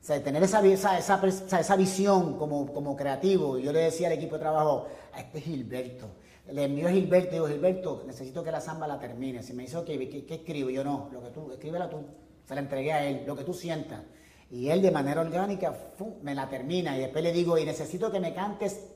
O 0.07 0.09
sea, 0.09 0.23
tener 0.23 0.41
esa, 0.41 0.65
esa, 0.65 0.97
esa, 1.01 1.59
esa 1.59 1.75
visión 1.75 2.39
como, 2.39 2.73
como 2.73 2.95
creativo, 2.95 3.59
yo 3.59 3.73
le 3.73 3.81
decía 3.81 4.07
al 4.07 4.13
equipo 4.13 4.37
de 4.37 4.41
trabajo, 4.41 4.87
a 5.13 5.21
este 5.21 5.39
es 5.39 5.45
Gilberto. 5.45 6.07
Le 6.53 6.63
envió 6.63 6.87
a 6.87 6.93
Gilberto 6.93 7.33
digo, 7.33 7.49
Gilberto, 7.49 8.05
necesito 8.07 8.45
que 8.45 8.53
la 8.53 8.61
samba 8.61 8.87
la 8.87 9.01
termine. 9.01 9.43
Si 9.43 9.53
me 9.53 9.65
dice, 9.65 9.79
ok, 9.79 9.87
¿qué, 9.87 10.25
qué 10.25 10.35
escribo? 10.37 10.71
Yo 10.71 10.85
no, 10.85 11.11
lo 11.13 11.21
que 11.25 11.31
tú, 11.31 11.51
escríbela 11.51 11.91
tú. 11.91 12.05
Se 12.45 12.55
la 12.55 12.61
entregué 12.61 12.93
a 12.93 13.05
él, 13.05 13.25
lo 13.27 13.35
que 13.35 13.43
tú 13.43 13.53
sientas. 13.53 14.01
Y 14.49 14.69
él 14.69 14.81
de 14.81 14.93
manera 14.93 15.23
orgánica 15.23 15.73
¡fum! 15.73 16.13
me 16.23 16.37
la 16.37 16.49
termina. 16.49 16.97
Y 16.97 17.01
después 17.01 17.25
le 17.25 17.33
digo, 17.33 17.59
y 17.59 17.65
necesito 17.65 18.13
que 18.13 18.21
me 18.21 18.33
cantes 18.33 18.87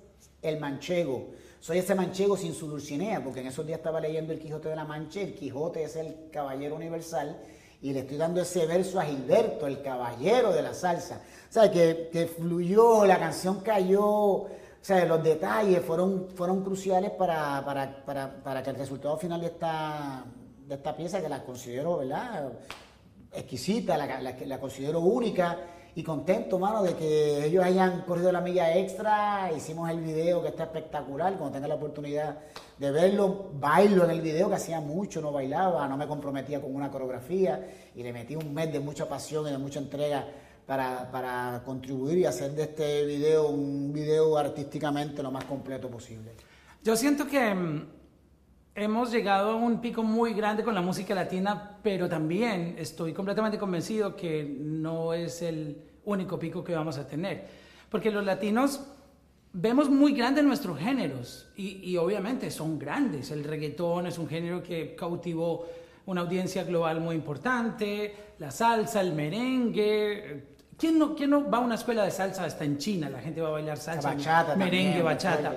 el 0.43 0.61
manchego. 0.61 1.31
Soy 1.59 1.79
ese 1.79 1.97
manchego 1.97 2.37
sin 2.37 2.55
su 2.55 2.69
dulcinea, 2.69 3.25
porque 3.25 3.41
en 3.41 3.49
esos 3.49 3.67
días 3.67 3.81
estaba 3.81 4.01
leyendo 4.01 4.33
el 4.33 4.39
Quijote 4.39 4.69
de 4.69 4.77
la 4.77 4.85
Mancha. 4.85 5.23
El 5.23 5.35
Quijote 5.35 5.83
es 5.83 5.97
el 5.97 6.31
caballero 6.31 6.77
universal. 6.77 7.37
Y 7.83 7.93
le 7.93 8.01
estoy 8.01 8.17
dando 8.17 8.41
ese 8.43 8.67
verso 8.67 9.01
a 9.01 9.05
Gilberto, 9.05 9.67
el 9.67 9.83
caballero 9.83 10.53
de 10.53 10.63
la 10.63 10.75
salsa. 10.75 11.21
O 11.49 11.53
sea, 11.53 11.71
que, 11.71 12.11
que 12.13 12.27
fluyó, 12.27 13.07
la 13.07 13.19
canción 13.19 13.61
cayó. 13.61 14.05
O 14.07 14.49
sea, 14.83 15.05
los 15.07 15.23
detalles 15.23 15.83
fueron, 15.85 16.29
fueron 16.35 16.63
cruciales 16.63 17.11
para, 17.11 17.65
para, 17.65 18.05
para, 18.05 18.43
para 18.43 18.63
que 18.63 18.71
el 18.71 18.77
resultado 18.77 19.17
final 19.17 19.41
de 19.41 19.47
esta, 19.49 20.25
de 20.67 20.75
esta 20.75 20.97
pieza, 20.97 21.21
que 21.21 21.29
la 21.29 21.43
considero, 21.43 21.99
¿verdad? 21.99 22.53
exquisita, 23.33 23.97
la, 23.97 24.21
la, 24.21 24.35
la 24.45 24.59
considero 24.61 25.01
única 25.01 25.59
y 25.95 26.03
contento, 26.03 26.59
mano, 26.59 26.83
de 26.83 26.95
que 26.95 27.47
ellos 27.47 27.65
hayan 27.65 28.03
corrido 28.03 28.31
la 28.31 28.41
milla 28.41 28.77
extra, 28.77 29.51
hicimos 29.57 29.91
el 29.91 30.01
video 30.01 30.43
que 30.43 30.49
está 30.49 30.65
espectacular, 30.65 31.37
cuando 31.37 31.55
tenga 31.55 31.69
la 31.69 31.75
oportunidad 31.75 32.39
de 32.79 32.91
verlo, 32.91 33.51
bailo 33.55 34.05
en 34.05 34.11
el 34.11 34.21
video 34.21 34.49
que 34.49 34.55
hacía 34.55 34.81
mucho, 34.81 35.21
no 35.21 35.33
bailaba, 35.33 35.87
no 35.89 35.97
me 35.97 36.07
comprometía 36.07 36.61
con 36.61 36.75
una 36.75 36.91
coreografía 36.91 37.69
y 37.95 38.03
le 38.03 38.13
metí 38.13 38.37
un 38.37 38.55
mes 38.55 38.73
de 38.73 38.81
mucha 38.81 39.09
pasión 39.09 39.47
y 39.49 39.51
de 39.51 39.59
mucha 39.59 39.81
entrega 39.81 40.27
para, 40.67 41.11
para 41.11 41.63
contribuir 41.65 42.19
y 42.19 42.25
hacer 42.27 42.53
de 42.53 42.63
este 42.63 43.05
video 43.05 43.49
un 43.49 43.93
video 43.93 44.39
artísticamente 44.39 45.23
lo 45.23 45.31
más 45.31 45.45
completo 45.45 45.91
posible. 45.91 46.33
yo 46.85 46.97
siento 46.97 47.27
que 47.27 47.55
mm, 47.55 48.00
hemos 48.75 49.11
llegado 49.11 49.53
a 49.53 49.57
un 49.57 49.81
pico 49.81 50.03
muy 50.03 50.33
grande 50.33 50.63
con 50.63 50.75
la 50.75 50.81
música 50.81 51.15
latina, 51.15 51.79
pero 51.83 52.09
también 52.09 52.77
estoy 52.79 53.13
completamente 53.13 53.59
convencido 53.59 54.17
que 54.17 54.45
no 54.45 55.13
es 55.13 55.43
el 55.43 55.77
único 56.05 56.39
pico 56.39 56.63
que 56.65 56.75
vamos 56.75 56.99
a 56.99 57.07
tener. 57.07 57.47
Porque 57.91 58.11
los 58.11 58.25
latinos 58.25 58.81
vemos 59.53 59.91
muy 59.91 60.13
grandes 60.13 60.45
nuestros 60.45 60.79
géneros 60.79 61.51
y, 61.57 61.91
y 61.91 61.97
obviamente 61.97 62.51
son 62.51 62.79
grandes. 62.79 63.31
El 63.31 63.45
reggaetón 63.45 64.07
es 64.07 64.19
un 64.19 64.29
género 64.29 64.63
que 64.63 64.95
cautivó 64.95 65.67
una 66.07 66.23
audiencia 66.23 66.65
global 66.65 67.01
muy 67.01 67.17
importante, 67.17 68.15
la 68.39 68.51
salsa, 68.51 69.01
el 69.01 69.13
merengue. 69.13 70.47
¿Quién 70.77 70.99
no, 70.99 71.15
quién 71.15 71.31
no 71.31 71.51
va 71.51 71.59
a 71.59 71.61
una 71.61 71.75
escuela 71.75 72.05
de 72.05 72.11
salsa 72.11 72.45
hasta 72.45 72.65
en 72.65 72.79
China? 72.79 73.11
La 73.11 73.21
gente 73.21 73.41
va 73.41 73.49
a 73.49 73.53
bailar 73.53 73.77
salsa, 73.77 74.15
bachata 74.15 74.57
merengue, 74.57 75.01
también, 75.01 75.05
bachata. 75.05 75.55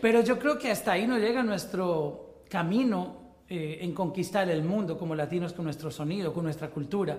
Pero 0.00 0.20
yo 0.20 0.38
creo 0.38 0.58
que 0.58 0.70
hasta 0.70 0.92
ahí 0.92 1.06
no 1.06 1.18
llega 1.18 1.42
nuestro 1.42 2.25
camino 2.48 3.26
eh, 3.48 3.78
en 3.80 3.92
conquistar 3.92 4.48
el 4.50 4.62
mundo 4.62 4.98
como 4.98 5.14
latinos 5.14 5.52
con 5.52 5.64
nuestro 5.64 5.90
sonido, 5.90 6.32
con 6.32 6.44
nuestra 6.44 6.68
cultura. 6.68 7.18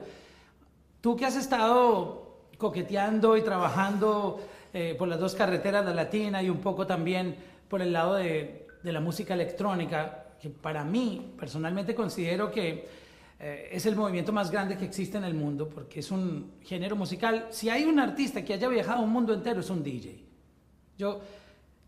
Tú 1.01 1.15
que 1.15 1.25
has 1.25 1.36
estado 1.36 2.41
coqueteando 2.57 3.38
y 3.38 3.41
trabajando 3.41 4.39
eh, 4.74 4.96
por 4.98 5.07
las 5.07 5.19
dos 5.19 5.36
carreteras, 5.36 5.86
la 5.86 5.93
latina 5.93 6.41
y 6.41 6.50
un 6.50 6.60
poco 6.60 6.86
también 6.86 7.36
por 7.69 7.81
el 7.81 7.93
lado 7.93 8.15
de, 8.15 8.67
de 8.84 8.91
la 8.91 9.00
música 9.00 9.34
electrónica, 9.34 10.25
que 10.41 10.50
para 10.50 10.84
mí 10.84 11.34
personalmente 11.38 11.93
considero 11.96 12.51
que 12.51 12.88
eh, 13.39 13.69
es 13.72 13.86
el 13.86 13.96
movimiento 13.96 14.34
más 14.34 14.50
grande 14.50 14.77
que 14.77 14.86
existe 14.86 15.17
en 15.17 15.24
el 15.24 15.34
mundo, 15.34 15.69
porque 15.69 16.00
es 16.00 16.12
un 16.12 16.53
género 16.62 16.96
musical. 16.96 17.48
Si 17.51 17.69
hay 17.69 17.86
un 17.86 18.00
artista 18.00 18.43
que 18.43 18.53
haya 18.53 18.67
viajado 18.67 19.03
un 19.03 19.12
mundo 19.12 19.34
entero, 19.34 19.60
es 19.60 19.69
un 19.69 19.84
DJ. 19.84 20.24
Yo 20.98 21.22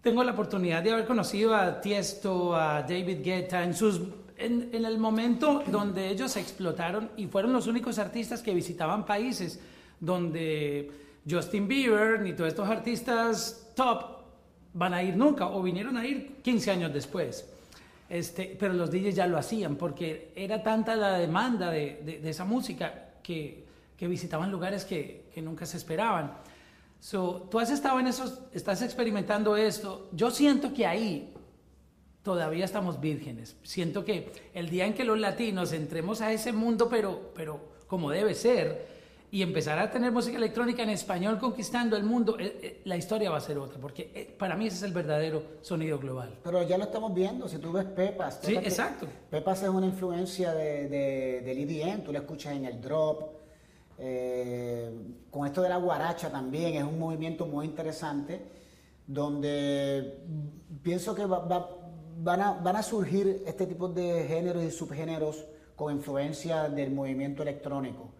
tengo 0.01 0.23
la 0.23 0.31
oportunidad 0.31 0.81
de 0.83 0.91
haber 0.91 1.05
conocido 1.05 1.55
a 1.55 1.81
Tiesto, 1.81 2.55
a 2.55 2.81
David 2.83 3.19
Guetta, 3.23 3.63
en, 3.63 3.73
sus, 3.73 4.01
en, 4.37 4.69
en 4.71 4.85
el 4.85 4.97
momento 4.97 5.63
donde 5.67 6.09
ellos 6.09 6.35
explotaron 6.37 7.11
y 7.17 7.27
fueron 7.27 7.53
los 7.53 7.67
únicos 7.67 7.99
artistas 7.99 8.41
que 8.41 8.53
visitaban 8.53 9.05
países 9.05 9.59
donde 9.99 10.91
Justin 11.29 11.67
Bieber 11.67 12.21
ni 12.21 12.33
todos 12.33 12.49
estos 12.49 12.67
artistas 12.69 13.71
top 13.75 14.19
van 14.73 14.93
a 14.93 15.03
ir 15.03 15.15
nunca 15.15 15.47
o 15.47 15.61
vinieron 15.61 15.97
a 15.97 16.05
ir 16.05 16.37
15 16.41 16.71
años 16.71 16.93
después. 16.93 17.47
Este, 18.09 18.57
pero 18.59 18.73
los 18.73 18.89
DJs 18.89 19.15
ya 19.15 19.27
lo 19.27 19.37
hacían 19.37 19.75
porque 19.75 20.31
era 20.35 20.63
tanta 20.63 20.95
la 20.95 21.19
demanda 21.19 21.69
de, 21.69 22.01
de, 22.03 22.19
de 22.19 22.29
esa 22.29 22.43
música 22.43 23.11
que, 23.21 23.65
que, 23.95 24.07
visitaban 24.07 24.51
lugares 24.51 24.83
que, 24.83 25.25
que 25.33 25.41
nunca 25.41 25.65
se 25.67 25.77
esperaban. 25.77 26.33
So, 26.99 27.47
tú 27.49 27.59
has 27.59 27.69
estado 27.69 27.99
en 27.99 28.07
esos, 28.07 28.39
estás 28.53 28.81
experimentando 28.81 29.55
esto. 29.55 30.09
Yo 30.11 30.31
siento 30.31 30.73
que 30.73 30.85
ahí 30.85 31.33
todavía 32.23 32.65
estamos 32.65 32.99
vírgenes. 32.99 33.55
Siento 33.63 34.03
que 34.03 34.31
el 34.53 34.69
día 34.69 34.85
en 34.85 34.93
que 34.93 35.03
los 35.03 35.17
latinos 35.17 35.71
entremos 35.73 36.21
a 36.21 36.31
ese 36.31 36.51
mundo, 36.51 36.89
pero, 36.89 37.31
pero 37.33 37.59
como 37.87 38.11
debe 38.11 38.35
ser, 38.35 38.99
y 39.31 39.43
empezar 39.43 39.77
a 39.77 39.91
tener 39.91 40.11
música 40.11 40.37
electrónica 40.37 40.81
en 40.83 40.89
español 40.89 41.37
conquistando 41.37 41.95
el 41.95 42.03
mundo, 42.03 42.37
eh, 42.39 42.59
eh, 42.61 42.81
la 42.85 42.97
historia 42.97 43.29
va 43.29 43.37
a 43.37 43.41
ser 43.41 43.59
otra, 43.59 43.79
porque 43.79 44.11
eh, 44.13 44.35
para 44.37 44.55
mí 44.55 44.67
ese 44.67 44.77
es 44.77 44.83
el 44.83 44.91
verdadero 44.91 45.43
sonido 45.61 45.99
global. 45.99 46.35
Pero 46.43 46.67
ya 46.67 46.77
lo 46.77 46.85
estamos 46.85 47.13
viendo, 47.13 47.47
si 47.47 47.59
tú 47.59 47.71
ves 47.71 47.85
Pepas. 47.85 48.37
Pepas 48.37 48.39
sí, 48.41 48.55
exacto. 48.55 49.07
Pepas 49.29 49.61
es 49.61 49.69
una 49.69 49.85
influencia 49.85 50.53
de, 50.53 50.89
de, 50.89 51.41
del 51.41 51.57
EDM, 51.59 52.03
tú 52.03 52.11
lo 52.11 52.19
escuchas 52.19 52.53
en 52.55 52.65
el 52.65 52.81
drop. 52.81 53.39
Esto 55.49 55.63
de 55.63 55.69
la 55.69 55.77
guaracha 55.77 56.29
también 56.29 56.75
es 56.75 56.83
un 56.83 56.99
movimiento 56.99 57.47
muy 57.47 57.65
interesante, 57.65 58.45
donde 59.07 60.19
pienso 60.83 61.15
que 61.15 61.25
va, 61.25 61.39
va, 61.39 61.69
van, 62.19 62.41
a, 62.41 62.51
van 62.53 62.75
a 62.75 62.83
surgir 62.83 63.41
este 63.47 63.65
tipo 63.65 63.87
de 63.87 64.25
géneros 64.27 64.63
y 64.63 64.69
subgéneros 64.69 65.43
con 65.75 65.91
influencia 65.91 66.69
del 66.69 66.91
movimiento 66.91 67.41
electrónico. 67.41 68.11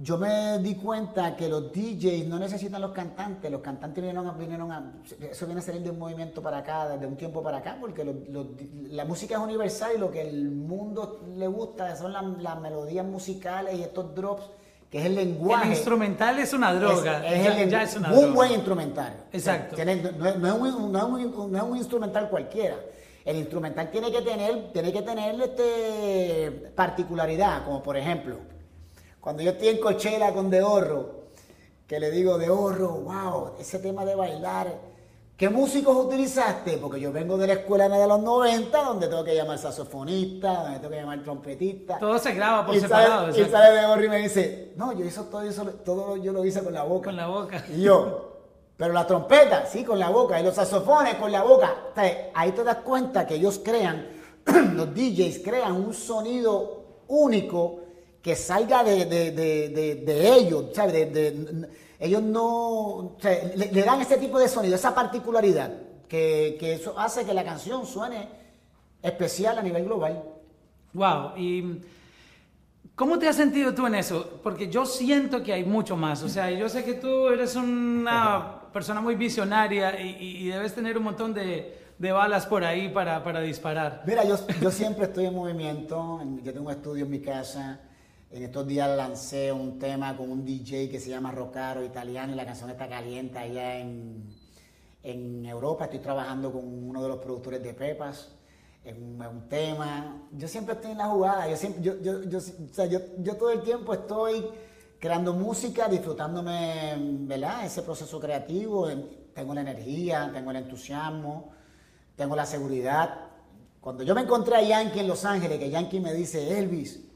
Yo 0.00 0.16
me 0.16 0.60
di 0.60 0.76
cuenta 0.76 1.34
que 1.34 1.48
los 1.48 1.72
DJs 1.72 2.28
no 2.28 2.38
necesitan 2.38 2.80
los 2.80 2.92
cantantes, 2.92 3.50
los 3.50 3.60
cantantes 3.60 4.00
vinieron 4.00 4.28
a, 4.28 4.32
vinieron 4.34 4.70
a 4.70 4.92
eso 5.28 5.46
viene 5.46 5.60
a 5.60 5.64
salir 5.64 5.82
de 5.82 5.90
un 5.90 5.98
movimiento 5.98 6.40
para 6.40 6.58
acá, 6.58 6.88
desde 6.88 7.06
un 7.08 7.16
tiempo 7.16 7.42
para 7.42 7.58
acá, 7.58 7.76
porque 7.80 8.04
lo, 8.04 8.12
lo, 8.28 8.50
la 8.90 9.04
música 9.04 9.34
es 9.34 9.40
universal 9.40 9.90
y 9.96 9.98
lo 9.98 10.12
que 10.12 10.20
el 10.20 10.52
mundo 10.52 11.26
le 11.34 11.48
gusta 11.48 11.96
son 11.96 12.12
las, 12.12 12.24
las 12.40 12.60
melodías 12.60 13.04
musicales 13.04 13.76
y 13.76 13.82
estos 13.82 14.14
drops, 14.14 14.44
que 14.90 14.98
es 14.98 15.06
el 15.06 15.14
lenguaje. 15.14 15.66
El 15.66 15.72
instrumental 15.72 16.38
es 16.40 16.52
una 16.52 16.74
droga, 16.74 17.24
es, 17.26 17.38
es 17.38 17.44
ya, 17.44 17.62
el, 17.62 17.70
ya 17.70 17.82
es 17.84 17.96
una 17.96 18.08
un 18.10 18.16
droga. 18.16 18.34
buen 18.34 18.52
instrumental. 18.52 19.24
Exacto. 19.32 19.76
Tiene, 19.76 19.96
no, 19.96 20.66
es 20.66 20.74
un, 20.74 20.92
no, 20.92 21.18
es 21.18 21.24
un, 21.26 21.52
no 21.52 21.58
es 21.58 21.62
un 21.62 21.76
instrumental 21.76 22.28
cualquiera. 22.28 22.76
El 23.24 23.36
instrumental 23.36 23.90
tiene 23.90 24.10
que 24.10 24.22
tener, 24.22 24.72
tiene 24.72 24.92
que 24.92 25.02
tener 25.02 25.40
este, 25.40 26.72
particularidad, 26.74 27.64
como 27.64 27.82
por 27.82 27.96
ejemplo, 27.96 28.36
cuando 29.20 29.42
yo 29.42 29.50
estoy 29.50 29.68
en 29.68 29.78
Coachella 29.78 30.32
con 30.32 30.50
De 30.50 30.62
Horro, 30.62 31.20
que 31.86 32.00
le 32.00 32.10
digo, 32.10 32.38
De 32.38 32.50
Horro, 32.50 32.88
wow, 32.88 33.52
ese 33.60 33.78
tema 33.78 34.04
de 34.04 34.14
bailar, 34.14 34.74
¿qué 35.40 35.48
músicos 35.48 35.96
utilizaste? 35.96 36.76
Porque 36.76 37.00
yo 37.00 37.10
vengo 37.10 37.38
de 37.38 37.46
la 37.46 37.54
escuela 37.54 37.88
de 37.88 38.06
los 38.06 38.20
90, 38.20 38.84
donde 38.84 39.08
tengo 39.08 39.24
que 39.24 39.34
llamar 39.34 39.56
saxofonista, 39.56 40.64
donde 40.64 40.80
tengo 40.80 40.90
que 40.90 40.96
llamar 40.96 41.22
trompetista. 41.22 41.98
Todo 41.98 42.18
se 42.18 42.34
graba 42.34 42.66
por 42.66 42.74
y 42.74 42.80
separado. 42.80 43.32
Sale, 43.32 43.48
y 43.48 43.50
sale 43.50 43.80
De 43.80 43.86
Horro 43.86 44.04
y 44.04 44.08
me 44.10 44.18
dice, 44.18 44.74
no, 44.76 44.92
yo 44.92 45.02
hice 45.02 45.22
todo 45.22 45.40
eso, 45.40 45.64
todo 45.82 46.18
yo 46.18 46.34
lo 46.34 46.44
hice 46.44 46.62
con 46.62 46.74
la 46.74 46.82
boca. 46.82 47.06
Con 47.06 47.16
la 47.16 47.26
boca. 47.28 47.64
Y 47.74 47.80
yo, 47.80 48.36
pero 48.76 48.92
la 48.92 49.06
trompeta, 49.06 49.64
sí, 49.64 49.82
con 49.82 49.98
la 49.98 50.10
boca, 50.10 50.38
y 50.38 50.44
los 50.44 50.54
saxofones 50.54 51.14
con 51.14 51.32
la 51.32 51.42
boca. 51.42 51.74
O 51.90 51.94
sea, 51.94 52.30
ahí 52.34 52.52
te 52.52 52.62
das 52.62 52.76
cuenta 52.76 53.26
que 53.26 53.36
ellos 53.36 53.62
crean, 53.64 54.08
los 54.74 54.94
DJs 54.94 55.40
crean 55.42 55.72
un 55.72 55.94
sonido 55.94 56.84
único 57.08 57.80
que 58.20 58.36
salga 58.36 58.84
de, 58.84 59.06
de, 59.06 59.30
de, 59.30 59.94
de 60.04 60.34
ellos, 60.34 60.66
¿sabes? 60.74 61.10
Ellos 62.00 62.22
no, 62.22 62.48
o 62.48 63.16
sea, 63.20 63.52
le, 63.54 63.70
le, 63.70 63.82
dan 63.82 64.00
ese 64.00 64.16
tipo 64.16 64.38
de 64.38 64.48
sonido, 64.48 64.74
esa 64.74 64.94
particularidad, 64.94 65.70
que, 66.08 66.56
que, 66.58 66.74
eso 66.74 66.98
hace 66.98 67.24
que 67.26 67.34
la 67.34 67.44
canción 67.44 67.86
suene 67.86 68.28
especial 69.02 69.58
a 69.58 69.62
nivel 69.62 69.84
global. 69.84 70.24
Wow, 70.94 71.36
y 71.36 71.82
¿cómo 72.96 73.18
te 73.18 73.28
has 73.28 73.36
sentido 73.36 73.74
tú 73.74 73.86
en 73.86 73.94
eso? 73.96 74.40
Porque 74.42 74.68
yo 74.68 74.86
siento 74.86 75.42
que 75.42 75.52
hay 75.52 75.64
mucho 75.64 75.94
más, 75.96 76.22
o 76.22 76.28
sea, 76.28 76.50
yo 76.50 76.68
sé 76.70 76.84
que 76.84 76.94
tú 76.94 77.28
eres 77.28 77.54
una 77.54 78.62
persona 78.72 79.00
muy 79.00 79.14
visionaria 79.14 80.00
y, 80.00 80.16
y 80.20 80.48
debes 80.48 80.74
tener 80.74 80.96
un 80.96 81.04
montón 81.04 81.34
de, 81.34 81.80
de 82.00 82.12
balas 82.12 82.46
por 82.46 82.64
ahí 82.64 82.88
para, 82.88 83.22
para 83.22 83.42
disparar. 83.42 84.02
Mira, 84.06 84.24
yo, 84.24 84.38
yo 84.58 84.70
siempre 84.70 85.04
estoy 85.04 85.26
en 85.26 85.34
movimiento, 85.34 86.18
yo 86.42 86.50
tengo 86.50 86.66
un 86.66 86.72
estudio 86.72 87.04
en 87.04 87.10
mi 87.10 87.20
casa, 87.20 87.78
en 88.30 88.44
estos 88.44 88.66
días 88.66 88.96
lancé 88.96 89.50
un 89.50 89.78
tema 89.78 90.16
con 90.16 90.30
un 90.30 90.44
DJ 90.44 90.88
que 90.88 91.00
se 91.00 91.10
llama 91.10 91.32
Roccaro, 91.32 91.84
italiano, 91.84 92.32
y 92.32 92.36
la 92.36 92.46
canción 92.46 92.70
está 92.70 92.88
caliente 92.88 93.38
allá 93.38 93.78
en, 93.78 94.24
en 95.02 95.44
Europa. 95.44 95.84
Estoy 95.84 95.98
trabajando 95.98 96.52
con 96.52 96.62
uno 96.64 97.02
de 97.02 97.08
los 97.08 97.18
productores 97.18 97.60
de 97.62 97.74
Pepas 97.74 98.28
en 98.84 99.20
un, 99.20 99.48
tema. 99.48 100.28
Yo 100.30 100.46
siempre 100.46 100.74
estoy 100.74 100.92
en 100.92 100.98
la 100.98 101.06
jugada. 101.06 101.48
Yo, 101.48 101.56
siempre, 101.56 101.82
yo, 101.82 102.00
yo, 102.00 102.22
yo, 102.22 102.38
o 102.38 102.74
sea, 102.74 102.86
yo 102.86 103.36
todo 103.36 103.50
el 103.50 103.62
tiempo 103.62 103.92
estoy 103.92 104.46
creando 105.00 105.32
música, 105.32 105.88
disfrutándome, 105.88 106.96
¿verdad? 107.22 107.66
Ese 107.66 107.82
proceso 107.82 108.20
creativo. 108.20 108.88
Tengo 109.34 109.54
la 109.54 109.62
energía, 109.62 110.30
tengo 110.32 110.52
el 110.52 110.58
entusiasmo, 110.58 111.52
tengo 112.14 112.36
la 112.36 112.46
seguridad. 112.46 113.26
Cuando 113.80 114.04
yo 114.04 114.14
me 114.14 114.20
encontré 114.20 114.54
a 114.54 114.62
Yankee 114.62 115.00
en 115.00 115.08
Los 115.08 115.24
Ángeles, 115.24 115.58
que 115.58 115.68
Yankee 115.68 115.98
me 115.98 116.12
dice, 116.14 116.58
Elvis, 116.58 117.09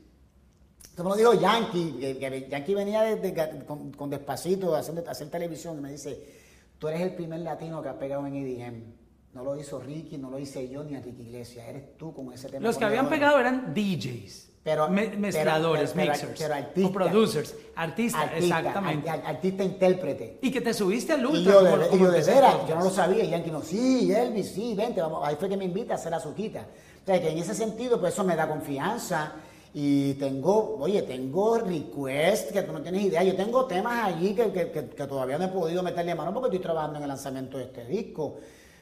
esto 0.94 1.02
me 1.02 1.10
lo 1.10 1.16
dijo 1.16 1.34
Yankee, 1.34 1.96
que, 1.98 2.18
que 2.18 2.48
Yankee 2.48 2.72
venía 2.72 3.02
de, 3.02 3.16
de, 3.16 3.64
con, 3.66 3.90
con, 3.90 4.08
Despacito 4.08 4.76
a 4.76 4.78
hacer, 4.78 5.02
hacer, 5.08 5.28
televisión 5.28 5.76
y 5.76 5.80
me 5.80 5.90
dice, 5.90 6.24
tú 6.78 6.86
eres 6.86 7.00
el 7.00 7.16
primer 7.16 7.40
latino 7.40 7.82
que 7.82 7.88
ha 7.88 7.98
pegado 7.98 8.24
en 8.28 8.36
EDM. 8.36 8.82
No 9.32 9.42
lo 9.42 9.58
hizo 9.58 9.80
Ricky, 9.80 10.18
no 10.18 10.30
lo 10.30 10.38
hice 10.38 10.68
yo 10.68 10.84
ni 10.84 10.94
Enrique 10.94 11.22
Iglesias, 11.22 11.66
eres 11.68 11.96
tú 11.96 12.14
con 12.14 12.32
ese 12.32 12.48
tema. 12.48 12.64
Los 12.64 12.78
que 12.78 12.84
habían 12.84 13.08
pegado 13.08 13.40
eran 13.40 13.74
DJs. 13.74 14.50
Pero, 14.62 14.88
me, 14.88 15.08
mezcladores, 15.08 15.90
pero, 15.92 16.12
pero, 16.12 16.28
mixers, 16.28 16.50
artista, 16.52 16.88
o 16.88 16.92
producers, 16.92 17.54
artistas, 17.74 18.22
artista, 18.22 18.58
exactamente. 18.60 19.10
Art, 19.10 19.24
artista 19.26 19.64
intérprete. 19.64 20.38
Y 20.42 20.52
que 20.52 20.60
te 20.60 20.72
subiste 20.72 21.14
al 21.14 21.26
ultra. 21.26 21.40
Y 21.40 21.44
yo, 21.44 21.64
de, 21.64 21.70
como, 21.72 21.88
como 21.88 22.04
yo 22.04 22.10
de 22.12 22.22
veras, 22.22 22.68
yo 22.68 22.76
no 22.76 22.84
lo 22.84 22.90
sabía. 22.90 23.24
Y 23.24 23.30
Yankee 23.30 23.50
no, 23.50 23.62
sí, 23.62 24.12
Elvis, 24.12 24.52
sí, 24.52 24.74
vente, 24.76 25.00
vamos. 25.00 25.26
Ahí 25.26 25.34
fue 25.34 25.48
que 25.48 25.56
me 25.56 25.64
invita 25.64 25.94
a 25.94 25.96
hacer 25.96 26.14
azuquita. 26.14 26.68
O 27.02 27.04
sea, 27.04 27.20
que 27.20 27.30
en 27.30 27.38
ese 27.38 27.52
sentido, 27.52 27.98
pues 27.98 28.14
eso 28.14 28.22
me 28.22 28.36
da 28.36 28.46
confianza. 28.46 29.32
Y 29.76 30.14
tengo, 30.14 30.76
oye, 30.78 31.02
tengo 31.02 31.58
requests 31.58 32.52
que 32.52 32.62
tú 32.62 32.72
no 32.72 32.80
tienes 32.80 33.02
idea. 33.02 33.24
Yo 33.24 33.34
tengo 33.34 33.66
temas 33.66 34.04
allí 34.04 34.32
que, 34.32 34.52
que, 34.52 34.70
que, 34.70 35.06
todavía 35.06 35.36
no 35.36 35.46
he 35.46 35.48
podido 35.48 35.82
meterle 35.82 36.14
mano 36.14 36.32
porque 36.32 36.46
estoy 36.46 36.62
trabajando 36.62 36.98
en 36.98 37.02
el 37.02 37.08
lanzamiento 37.08 37.58
de 37.58 37.64
este 37.64 37.84
disco. 37.84 38.36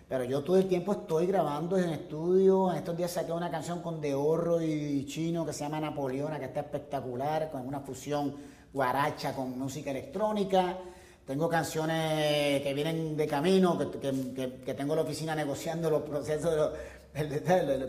Pero 0.06 0.24
yo 0.24 0.44
todo 0.44 0.58
el 0.58 0.68
tiempo 0.68 0.92
estoy 0.92 1.26
grabando 1.26 1.78
en 1.78 1.88
estudio. 1.88 2.70
En 2.70 2.76
estos 2.76 2.94
días 2.94 3.10
saqué 3.10 3.32
una 3.32 3.50
canción 3.50 3.80
con 3.80 4.02
De 4.02 4.14
Horro 4.14 4.60
y 4.60 5.06
Chino 5.06 5.46
que 5.46 5.54
se 5.54 5.64
llama 5.64 5.80
Napoleona, 5.80 6.38
que 6.38 6.44
está 6.44 6.60
espectacular, 6.60 7.50
con 7.50 7.66
una 7.66 7.80
fusión 7.80 8.36
guaracha 8.72 9.34
con 9.34 9.58
música 9.58 9.90
electrónica. 9.90 10.78
Tengo 11.26 11.48
canciones 11.48 12.60
que 12.62 12.74
vienen 12.74 13.16
de 13.16 13.26
camino, 13.26 13.78
que, 13.78 13.98
que, 14.34 14.60
que, 14.64 14.74
tengo 14.74 14.96
la 14.96 15.02
oficina 15.02 15.34
negociando 15.34 15.88
los 15.88 16.02
procesos 16.02 16.50
de 16.50 16.56
los, 16.56 16.70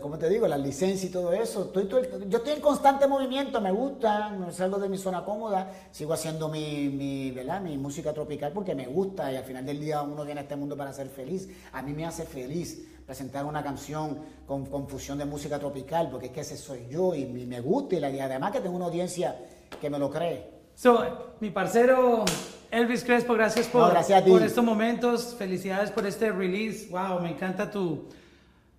¿cómo 0.00 0.18
te 0.18 0.28
digo? 0.28 0.46
Las 0.46 0.60
licencias 0.60 1.04
y 1.04 1.12
todo 1.12 1.32
eso. 1.32 1.64
Estoy, 1.64 1.84
estoy, 1.84 2.28
yo 2.28 2.38
estoy 2.38 2.52
en 2.52 2.60
constante 2.60 3.06
movimiento, 3.06 3.60
me 3.60 3.72
gusta, 3.72 4.28
me 4.30 4.52
salgo 4.52 4.78
de 4.78 4.88
mi 4.88 4.98
zona 4.98 5.24
cómoda, 5.24 5.72
sigo 5.90 6.12
haciendo 6.12 6.48
mi, 6.48 6.88
mi, 6.90 7.30
¿verdad? 7.30 7.60
mi 7.60 7.78
música 7.78 8.12
tropical 8.12 8.52
porque 8.52 8.74
me 8.74 8.86
gusta 8.86 9.32
y 9.32 9.36
al 9.36 9.44
final 9.44 9.64
del 9.64 9.80
día 9.80 10.02
uno 10.02 10.24
viene 10.24 10.40
a 10.40 10.42
este 10.42 10.56
mundo 10.56 10.76
para 10.76 10.92
ser 10.92 11.08
feliz. 11.08 11.48
A 11.72 11.80
mí 11.80 11.94
me 11.94 12.04
hace 12.04 12.24
feliz 12.24 12.86
presentar 13.06 13.46
una 13.46 13.62
canción 13.62 14.18
con, 14.46 14.66
con 14.66 14.88
fusión 14.88 15.16
de 15.18 15.24
música 15.24 15.58
tropical 15.58 16.10
porque 16.10 16.26
es 16.26 16.32
que 16.32 16.40
ese 16.40 16.56
soy 16.56 16.86
yo 16.90 17.14
y, 17.14 17.22
y 17.22 17.46
me 17.46 17.60
gusta 17.60 17.96
y, 17.96 18.00
la, 18.00 18.10
y 18.10 18.20
además 18.20 18.52
que 18.52 18.60
tengo 18.60 18.76
una 18.76 18.86
audiencia 18.86 19.36
que 19.80 19.88
me 19.88 19.98
lo 19.98 20.10
cree. 20.10 20.52
So, 20.74 21.34
mi 21.40 21.50
parcero 21.50 22.24
Elvis 22.70 23.04
Crespo, 23.04 23.34
gracias 23.34 23.68
por, 23.68 23.82
no, 23.82 23.90
gracias 23.90 24.22
por 24.22 24.42
estos 24.42 24.64
momentos, 24.64 25.34
felicidades 25.38 25.90
por 25.92 26.04
este 26.06 26.30
release. 26.30 26.88
Wow, 26.90 27.20
me 27.20 27.30
encanta 27.30 27.70
tu, 27.70 28.08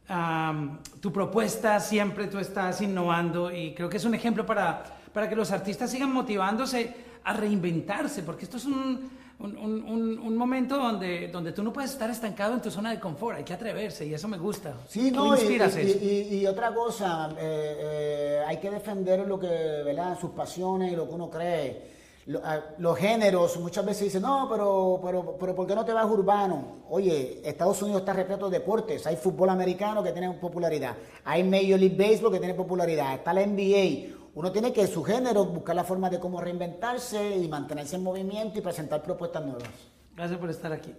um, 0.10 0.78
tu 1.00 1.12
propuesta, 1.12 1.80
siempre 1.80 2.28
tú 2.28 2.40
estás 2.40 2.82
innovando 2.82 3.52
y 3.52 3.74
creo 3.74 3.90
que 3.90 3.98
es 3.98 4.06
un 4.06 4.16
ejemplo 4.16 4.46
para, 4.46 4.84
para 5.14 5.30
que 5.30 5.36
los 5.36 5.52
artistas 5.52 5.92
sigan 5.92 6.12
motivándose 6.12 6.96
a 7.24 7.34
reinventarse, 7.34 8.22
porque 8.24 8.46
esto 8.46 8.58
es 8.58 8.66
un, 8.66 9.10
un, 9.40 9.58
un, 9.58 10.20
un, 10.20 10.38
momento 10.38 10.78
donde, 10.78 11.28
donde 11.28 11.52
tú 11.52 11.64
no 11.64 11.74
puedes 11.74 11.92
estar 11.92 12.10
estancado 12.10 12.54
en 12.54 12.62
tu 12.62 12.70
zona 12.70 12.92
de 12.92 13.00
confort, 13.00 13.38
hay 13.38 13.44
que 13.44 13.54
atreverse 13.54 14.06
y 14.06 14.14
eso 14.14 14.28
me 14.28 14.38
gusta. 14.38 14.76
Sí, 14.88 15.12
no, 15.12 15.36
y, 15.36 15.42
y, 15.42 16.40
y, 16.40 16.48
otra 16.48 16.74
cosa, 16.74 17.32
eh, 17.32 17.78
eh, 17.80 18.44
hay 18.48 18.58
que 18.58 18.70
defender 18.70 19.28
lo 19.28 19.40
que, 19.40 19.48
¿verdad? 19.48 20.18
sus 20.20 20.32
pasiones 20.32 20.94
y 20.94 20.96
lo 20.96 21.08
que 21.08 21.16
uno 21.16 21.30
cree. 21.30 21.96
Los 22.26 22.98
géneros, 22.98 23.58
muchas 23.60 23.86
veces 23.86 24.06
dicen, 24.06 24.24
no, 24.24 24.48
pero, 24.50 25.00
pero, 25.04 25.38
pero 25.40 25.56
¿por 25.56 25.68
qué 25.68 25.76
no 25.76 25.86
te 25.86 25.94
vas 25.94 26.10
urbano? 26.10 26.78
Oye, 26.90 27.42
Estados 27.44 27.82
Unidos 27.84 28.02
está 28.02 28.14
repleto 28.14 28.50
de 28.50 28.60
deportes. 28.60 29.06
Hay 29.06 29.16
fútbol 29.16 29.50
americano 29.50 30.02
que 30.02 30.12
tiene 30.12 30.32
popularidad. 30.34 30.96
Hay 31.24 31.44
Major 31.44 31.80
League 31.80 31.96
Baseball 31.96 32.32
que 32.32 32.40
tiene 32.40 32.56
popularidad. 32.56 33.14
Está 33.14 33.32
la 33.32 33.46
NBA 33.46 34.16
uno 34.36 34.52
tiene 34.52 34.74
que 34.74 34.86
su 34.86 35.02
género 35.02 35.46
buscar 35.46 35.76
la 35.78 35.86
forma 35.86 36.10
de 36.10 36.20
cómo 36.20 36.42
reinventarse 36.42 37.38
y 37.38 37.48
mantenerse 37.48 37.96
en 37.96 38.04
movimiento 38.04 38.60
y 38.60 38.62
presentar 38.62 39.02
propuestas 39.02 39.46
nuevas. 39.46 39.70
Gracias 40.14 40.38
por 40.38 40.50
estar 40.50 40.74
aquí. 40.74 40.94